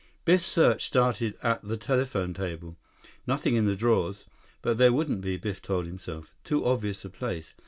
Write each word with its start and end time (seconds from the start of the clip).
Biff's 0.25 0.43
search 0.47 0.83
started 0.87 1.37
at 1.43 1.61
the 1.61 1.77
telephone 1.77 2.33
table. 2.33 2.75
Nothing 3.27 3.53
in 3.55 3.65
the 3.65 3.75
drawers. 3.75 4.25
But 4.63 4.79
there 4.79 4.91
wouldn't 4.91 5.21
be, 5.21 5.37
Biff 5.37 5.61
told 5.61 5.85
himself. 5.85 6.33
Too 6.43 6.65
obvious 6.65 7.05
a 7.05 7.09
place. 7.11 7.53